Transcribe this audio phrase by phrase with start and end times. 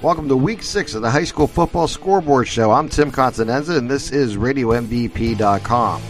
[0.00, 2.70] Welcome to week six of the high school football scoreboard show.
[2.70, 6.02] I'm Tim Continenza, and this is RadioMVP.com.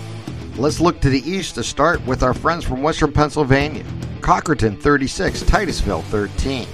[0.59, 3.85] Let's look to the east to start with our friends from Western Pennsylvania.
[4.21, 6.69] Cochranton 36, Titusville 13.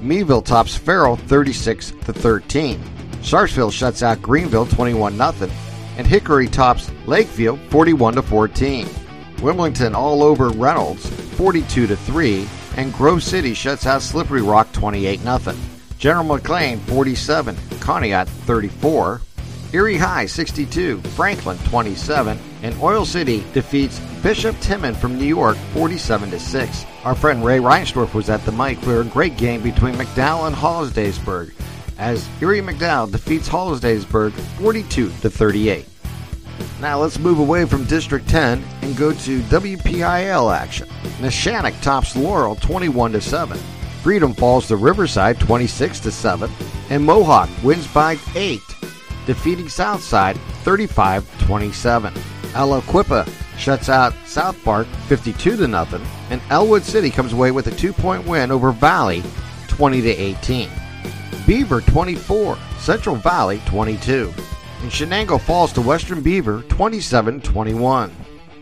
[0.00, 2.80] Meadville tops Farrell 36 to 13.
[3.20, 5.50] Sharpsville shuts out Greenville 21 0
[5.98, 8.88] and Hickory tops Lakeview 41 to 14.
[9.42, 11.06] Wilmington all over Reynolds
[11.36, 15.71] 42 to 3 and Grove City shuts out Slippery Rock 28 0.
[16.02, 19.20] General McLane 47, Conneaut 34,
[19.72, 26.32] Erie High 62, Franklin 27, and Oil City defeats Bishop Timon from New York 47
[26.32, 26.86] to 6.
[27.04, 30.56] Our friend Ray Reinsdorf was at the mic for a great game between McDowell and
[30.56, 31.54] Hollidaysburg
[31.98, 35.86] as Erie McDowell defeats Hollidaysburg 42 to 38.
[36.80, 40.88] Now let's move away from District 10 and go to WPIAL action.
[41.20, 43.56] Neshannock tops Laurel 21 to 7.
[44.02, 46.50] Freedom falls to Riverside 26 to 7,
[46.90, 48.60] and Mohawk wins by 8,
[49.26, 52.10] defeating Southside 35-27.
[52.52, 57.70] Aliquippa shuts out South Park 52 to nothing, and Ellwood City comes away with a
[57.70, 59.22] 2-point win over Valley
[59.68, 60.68] 20 to 18.
[61.46, 64.34] Beaver 24, Central Valley 22.
[64.82, 68.10] And Shenango falls to Western Beaver 27-21.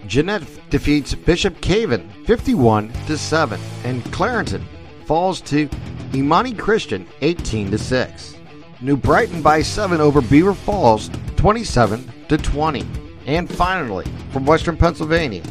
[0.06, 4.62] Jeannette defeats Bishop Canevin 51 to 7, and Clarington
[5.10, 5.68] falls to
[6.14, 8.36] Imani Christian 18 to 6.
[8.80, 12.86] New Brighton by 7 over Beaver Falls 27 to 20.
[13.26, 15.42] And finally, from Western Pennsylvania,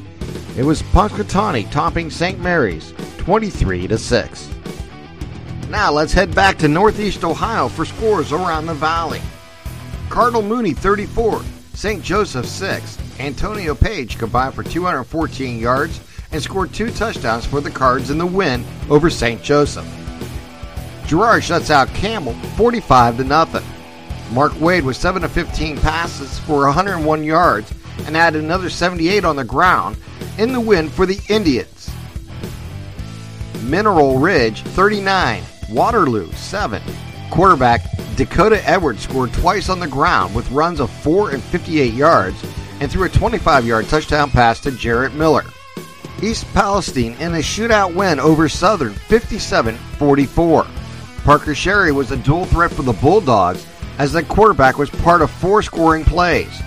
[0.55, 2.39] it was Punxsutawney topping St.
[2.39, 4.49] Mary's 23 to 6.
[5.67, 9.19] Now let's head back to Northeast Ohio for scores around the valley.
[10.09, 11.41] Cardinal Mooney 34,
[11.73, 12.01] St.
[12.01, 12.97] Joseph 6.
[13.19, 15.99] Antonio Page combined for 214 yards
[16.31, 19.41] and scored two touchdowns for the Cards in the win over St.
[19.41, 19.87] Joseph.
[21.07, 23.63] Girard shuts out Campbell 45 to nothing.
[24.31, 27.73] Mark Wade was 7 of 15 passes for 101 yards
[28.05, 29.97] and added another 78 on the ground
[30.37, 31.89] in the win for the Indians.
[33.63, 36.81] Mineral Ridge 39, Waterloo 7.
[37.31, 37.81] Quarterback
[38.15, 42.43] Dakota Edwards scored twice on the ground with runs of 4 and 58 yards
[42.79, 45.43] and threw a 25 yard touchdown pass to Jarrett Miller.
[46.21, 50.67] East Palestine in a shootout win over Southern 57 44.
[51.23, 53.65] Parker Sherry was a dual threat for the Bulldogs
[53.97, 56.61] as the quarterback was part of four scoring plays,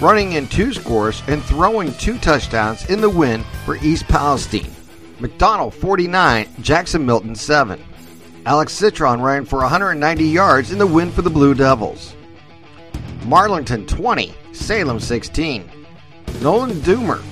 [0.00, 4.70] running in two scores and throwing two touchdowns in the win for East Palestine.
[5.18, 7.82] McDonald 49, Jackson Milton 7.
[8.44, 12.14] Alex Citron ran for 190 yards in the win for the Blue Devils.
[13.22, 15.68] Marlington 20, Salem 16.
[16.42, 17.22] Nolan Doomer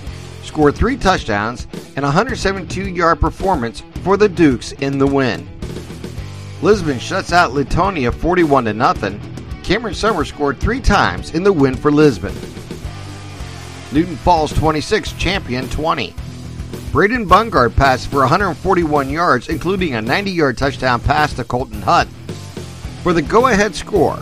[0.45, 1.67] scored three touchdowns
[1.97, 5.49] and a 172 yard performance for the Dukes in the win.
[6.63, 9.21] Lisbon shuts out Leetonia 41 to nothing.
[9.63, 12.35] Cameron Summers scored three times in the win for Lisbon.
[13.93, 16.15] Newton Falls 26, Champion 20.
[16.91, 22.09] Braden Bungard passed for 141 yards, including a 90 yard touchdown pass to Colton Hutt.
[23.03, 24.19] For the go ahead score,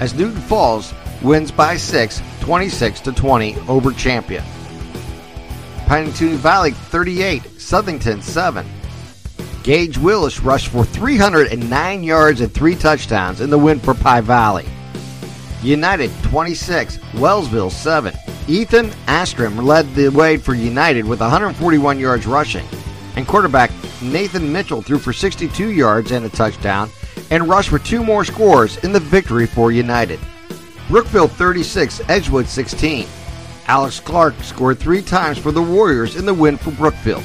[0.00, 4.44] as Newton Falls wins by 6, 26 to 20 over Champion.
[5.92, 8.66] Pymatuning Valley 38, Southington 7.
[9.62, 14.64] Gage Willis rushed for 309 yards and three touchdowns in the win for Pie Valley.
[15.62, 18.14] United 26, Wellsville 7.
[18.48, 22.66] Ethan Astrom led the way for United with 141 yards rushing,
[23.16, 23.70] and quarterback
[24.00, 26.88] Nathan Mitchell threw for 62 yards and a touchdown
[27.30, 30.20] and rushed for two more scores in the victory for United.
[30.88, 33.06] Brookfield 36, Edgewood 16.
[33.72, 37.24] Alex Clark scored three times for the Warriors in the win for Brookfield.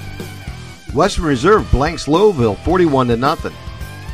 [0.93, 3.51] Western Reserve blanks Lowellville 41 to nothing.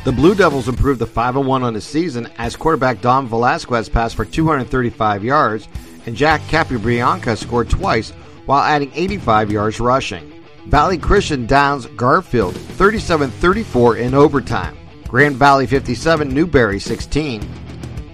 [0.04, 4.16] The Blue Devils improved to 5 1 on the season as quarterback Dom Velasquez passed
[4.16, 5.68] for 235 yards
[6.06, 8.10] and Jack Capibrianca scored twice
[8.46, 10.42] while adding 85 yards rushing.
[10.66, 14.76] Valley Christian downs Garfield 37 34 in overtime.
[15.06, 17.48] Grand Valley 57, Newbury 16.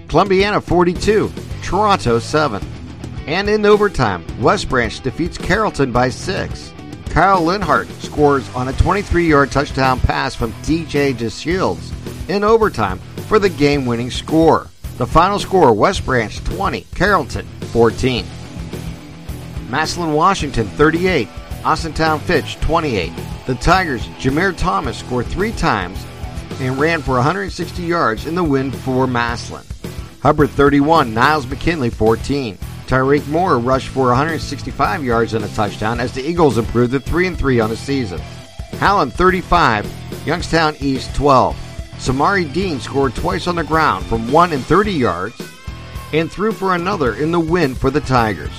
[0.07, 1.31] Columbiana 42,
[1.63, 2.80] Toronto 7.
[3.27, 6.73] And in overtime, West Branch defeats Carrollton by 6.
[7.11, 11.91] Kyle Linhart scores on a 23 yard touchdown pass from DJ DeShields
[12.29, 14.67] in overtime for the game winning score.
[14.97, 18.25] The final score West Branch 20, Carrollton 14.
[19.69, 21.27] Massillon, Washington 38,
[21.63, 23.11] Austintown Fitch 28.
[23.45, 26.03] The Tigers' Jameer Thomas scored three times
[26.59, 29.65] and ran for 160 yards in the win for Massillon.
[30.21, 32.57] Hubbard 31, Niles McKinley 14.
[32.91, 37.27] Tyreek Moore rushed for 165 yards and a touchdown as the Eagles improved to 3
[37.27, 38.19] and 3 on the season.
[38.79, 39.89] Howland 35,
[40.25, 41.55] Youngstown East 12.
[41.93, 45.41] Samari Dean scored twice on the ground from 1 and 30 yards
[46.11, 48.51] and threw for another in the win for the Tigers.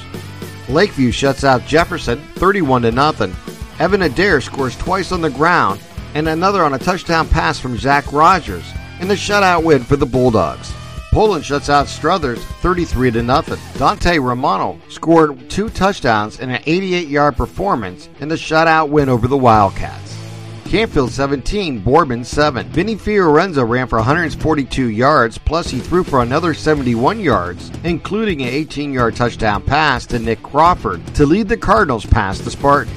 [0.71, 3.37] Lakeview shuts out Jefferson 31 to nothing.
[3.81, 5.79] Evan Adair scores twice on the ground
[6.15, 8.65] and another on a touchdown pass from Zach Rogers
[8.99, 10.73] in the shutout win for the Bulldogs.
[11.13, 13.59] Poland shuts out Struthers 33 to nothing.
[13.79, 19.37] Dante Romano scored two touchdowns in an 88-yard performance in the shutout win over the
[19.37, 20.17] Wildcats.
[20.65, 22.67] Canfield 17, Boardman 7.
[22.69, 28.49] Vinny Fiorenzo ran for 142 yards, plus he threw for another 71 yards, including an
[28.49, 32.97] 18-yard touchdown pass to Nick Crawford to lead the Cardinals past the Spartans.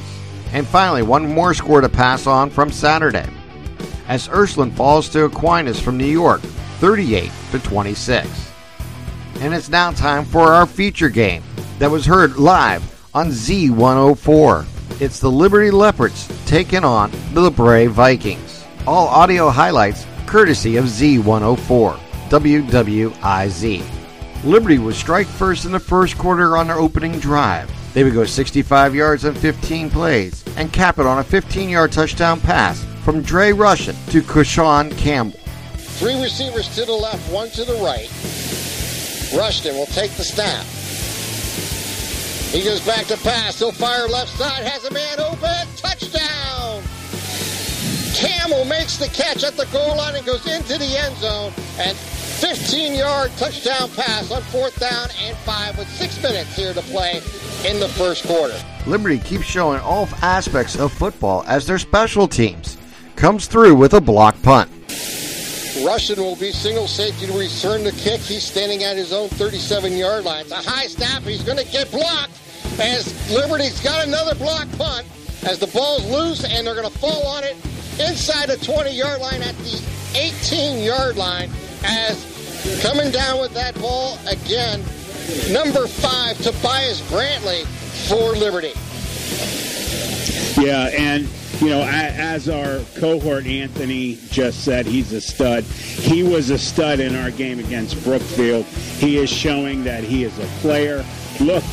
[0.54, 3.28] And finally, one more score to pass on from Saturday.
[4.08, 6.42] As Ursuline falls to Aquinas from New York,
[6.80, 8.52] 38 to 26.
[9.40, 11.44] And it's now time for our feature game
[11.80, 12.84] that was heard live
[13.14, 15.02] on Z104.
[15.02, 18.66] It's the Liberty Leopards taking on the LaBrae Vikings.
[18.88, 21.98] All audio highlights courtesy of Z104,
[22.30, 23.84] WWIZ.
[24.44, 27.72] Liberty would strike first in the first quarter on their opening drive.
[27.94, 31.92] They would go 65 yards on 15 plays and cap it on a 15 yard
[31.92, 35.40] touchdown pass from Dre Rushton to Kushan Campbell.
[35.98, 38.10] Three receivers to the left, one to the right.
[39.34, 40.66] Rushton will take the snap.
[42.52, 43.60] He goes back to pass.
[43.60, 44.64] He'll fire left side.
[44.64, 45.68] Has a man open.
[45.78, 46.84] Touchdown!
[48.14, 51.52] Campbell makes the catch at the goal line and goes into the end zone.
[51.80, 56.82] And 15 yard touchdown pass on fourth down and five with six minutes here to
[56.82, 57.22] play
[57.66, 58.56] in the first quarter.
[58.86, 62.78] Liberty keeps showing all aspects of football as their special teams.
[63.16, 64.70] Comes through with a block punt.
[65.86, 68.20] Rushton will be single safety to return the kick.
[68.20, 70.42] He's standing at his own 37 yard line.
[70.42, 71.22] It's a high snap.
[71.22, 72.32] He's going to get blocked
[72.80, 75.06] as Liberty's got another block punt
[75.44, 77.56] as the ball's loose and they're going to fall on it
[78.00, 79.80] inside the 20 yard line at the
[80.16, 81.52] 18 yard line
[81.84, 82.18] as
[82.82, 84.80] coming down with that ball again,
[85.52, 87.64] number five, Tobias Brantley
[88.10, 88.74] for Liberty.
[90.58, 91.28] Yeah, and
[91.60, 95.64] you know, as our cohort Anthony just said, he's a stud.
[95.64, 98.66] He was a stud in our game against Brookfield.
[98.66, 101.06] He is showing that he is a player.
[101.42, 101.64] Look,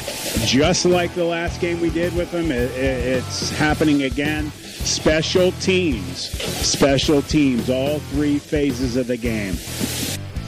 [0.44, 4.50] just like the last game we did with him, it's happening again.
[4.50, 9.56] Special teams, special teams, all three phases of the game.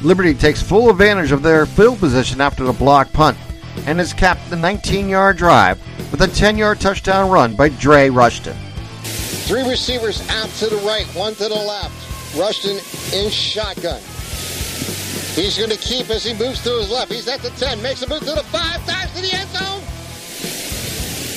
[0.02, 3.38] Liberty takes full advantage of their field position after the block punt
[3.86, 8.08] and has capped the 19 yard drive with a 10 yard touchdown run by Dre
[8.08, 8.56] Rushton.
[9.02, 12.36] Three receivers out to the right, one to the left.
[12.36, 12.76] Rushton
[13.12, 14.00] in shotgun.
[15.34, 17.12] He's going to keep as he moves to his left.
[17.12, 19.82] He's at the 10, makes a move to the 5, dives to the end zone.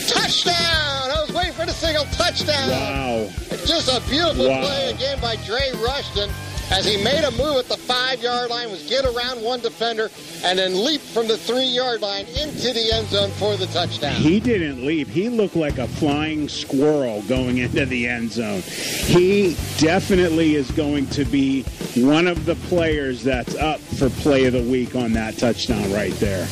[0.07, 1.11] Touchdown!
[1.11, 2.69] I was waiting for the single touchdown.
[2.69, 3.29] Wow.
[3.65, 4.61] Just a beautiful wow.
[4.61, 6.29] play again by Dre Rushton
[6.71, 10.09] as he made a move at the five yard line, was get around one defender,
[10.43, 14.15] and then leap from the three yard line into the end zone for the touchdown.
[14.15, 15.07] He didn't leap.
[15.07, 18.61] He looked like a flying squirrel going into the end zone.
[18.61, 21.63] He definitely is going to be
[21.95, 26.13] one of the players that's up for play of the week on that touchdown right
[26.15, 26.47] there.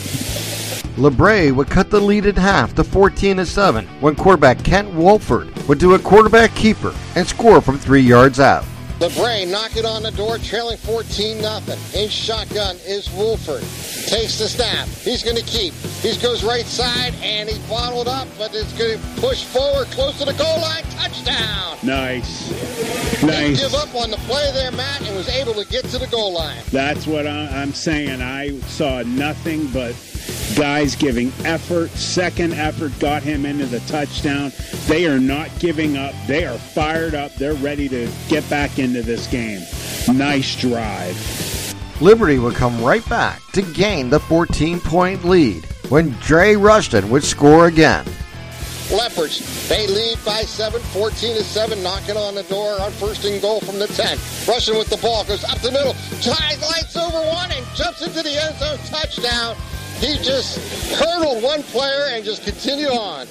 [0.95, 5.53] LaBrae would cut the lead in half to 14 to 7 when quarterback Kent Wolford
[5.67, 8.63] would do a quarterback keeper and score from three yards out.
[8.99, 11.77] LaBrae knocking on the door, trailing 14 nothing.
[11.99, 13.61] In shotgun is Wolford.
[14.07, 14.87] Takes the snap.
[14.87, 15.73] He's going to keep.
[16.01, 20.17] He goes right side, and he's bottled up, but it's going to push forward close
[20.19, 20.83] to the goal line.
[20.91, 21.77] Touchdown.
[21.83, 22.51] Nice.
[23.21, 23.21] Nice.
[23.21, 26.07] Didn't give up on the play there, Matt, and was able to get to the
[26.07, 26.63] goal line.
[26.71, 28.21] That's what I'm saying.
[28.21, 29.93] I saw nothing but
[30.55, 34.51] guys giving effort, second effort got him into the touchdown.
[34.87, 36.13] They are not giving up.
[36.27, 37.33] They are fired up.
[37.35, 39.61] They're ready to get back into this game.
[40.15, 41.15] Nice drive.
[42.01, 47.23] Liberty would come right back to gain the 14 point lead when Dre Rushton would
[47.23, 48.05] score again.
[48.91, 53.41] Leopards, they lead by 7, 14 to 7, knocking on the door on first and
[53.41, 54.17] goal from the 10.
[54.47, 58.21] Rushton with the ball, goes up the middle, ties lights over one, and jumps into
[58.21, 58.77] the end zone.
[58.85, 59.55] Touchdown.
[59.99, 60.59] He just
[60.99, 63.21] hurdled one player and just continued on.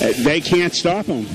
[0.00, 1.26] Uh, they can't stop him.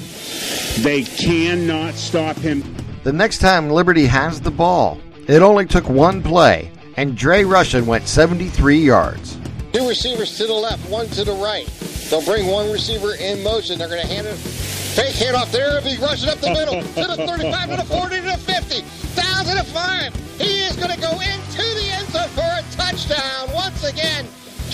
[0.83, 2.63] They cannot stop him.
[3.03, 7.85] The next time Liberty has the ball, it only took one play, and Dre Rushton
[7.85, 9.37] went 73 yards.
[9.73, 11.67] Two receivers to the left, one to the right.
[12.09, 13.77] They'll bring one receiver in motion.
[13.79, 14.35] They're going to hand it.
[14.35, 15.81] Fake handoff there.
[15.81, 18.81] He'll be rushing up the middle to the 35, to the 40, to the 50,
[19.19, 20.15] down to the 5.
[20.39, 24.25] He is going to go into the end zone for a touchdown once again.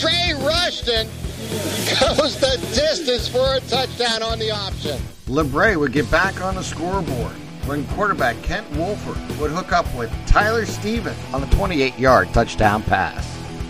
[0.01, 1.05] Trey Rushton
[1.99, 4.99] goes the distance for a touchdown on the option.
[5.27, 7.33] LaBrae would get back on the scoreboard
[7.67, 12.81] when quarterback Kent Wolford would hook up with Tyler Stevens on the 28 yard touchdown
[12.81, 13.23] pass.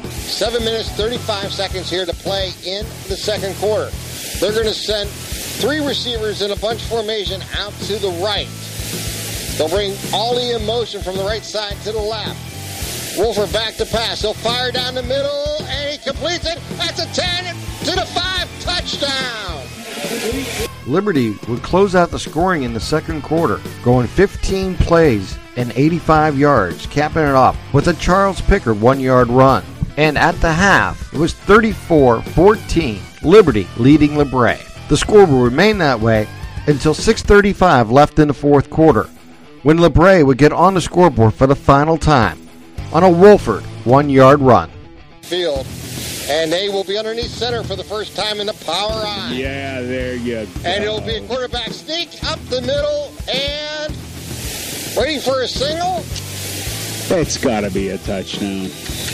[0.10, 3.92] 7 minutes 35 seconds here to play in the second quarter.
[4.40, 8.48] They're going to send three receivers in a bunch formation out to the right.
[9.58, 12.40] They'll bring all the emotion from the right side to the left.
[13.18, 14.22] Wolford back to pass.
[14.22, 15.61] He'll fire down the middle,
[16.12, 16.60] completes it.
[16.78, 19.64] That's a 10 to the 5 touchdown.
[20.88, 26.38] Liberty would close out the scoring in the second quarter, going 15 plays and 85
[26.38, 29.64] yards, capping it off with a Charles Pickard one yard run.
[29.98, 34.88] And at the half, it was 34 14, Liberty leading LaBrae.
[34.90, 36.28] The score will remain that way
[36.68, 39.10] until 6.35 left in the fourth quarter,
[39.64, 42.50] when LaBrae would get on the scoreboard for the final time
[42.92, 44.70] on a Wolford one yard run.
[45.22, 45.66] Field.
[46.30, 49.32] And they will be underneath center for the first time in the power eye.
[49.34, 50.48] Yeah, there you go.
[50.66, 53.94] And it'll be a quarterback sneak up the middle and
[54.96, 56.04] waiting for a single.
[57.18, 58.70] It's got to be a touchdown.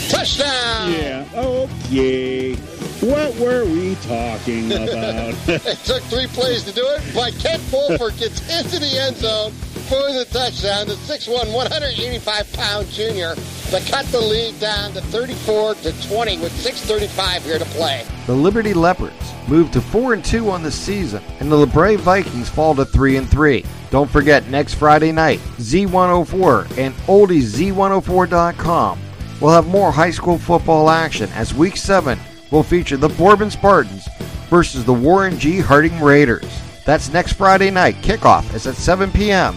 [0.08, 0.92] Touchdown!
[0.92, 2.54] Yeah, okay.
[3.00, 5.34] What were we talking about?
[5.48, 9.52] it took three plays to do it, but Kent Wolford gets into the end zone
[9.88, 10.86] for the touchdown.
[10.86, 17.42] The 6'1", 185-pound junior to cut the lead down to 34 to 20 with 6:35
[17.42, 18.04] here to play.
[18.26, 19.14] The Liberty Leopards
[19.48, 23.16] move to 4 and 2 on the season, and the LaBrae Vikings fall to 3
[23.16, 23.64] and 3.
[23.90, 28.98] Don't forget next Friday night, Z104 and oldiez104.com
[29.40, 32.18] will have more high school football action as Week 7
[32.50, 34.06] will feature the Boardman Spartans
[34.50, 35.60] versus the Warren G.
[35.60, 36.60] Harding Raiders.
[36.84, 37.96] That's next Friday night.
[37.96, 39.54] Kickoff is at 7 p.m.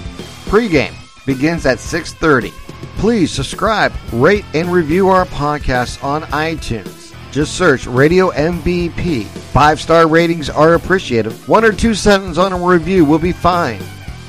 [0.51, 0.93] Pregame
[1.25, 2.51] begins at 6:30.
[2.97, 7.13] Please subscribe, rate, and review our podcast on iTunes.
[7.31, 9.23] Just search Radio MVP.
[9.53, 11.31] Five star ratings are appreciated.
[11.47, 13.81] One or two sentences on a review will be fine.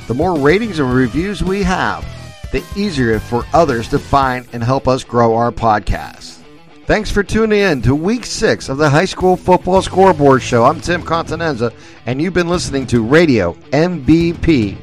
[0.07, 2.05] The more ratings and reviews we have,
[2.53, 6.37] the easier it for others to find and help us grow our podcast.
[6.85, 10.63] Thanks for tuning in to week six of the High School Football Scoreboard Show.
[10.63, 11.73] I'm Tim Continenza,
[12.05, 14.77] and you've been listening to Radio MVP.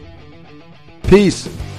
[1.11, 1.70] Peace.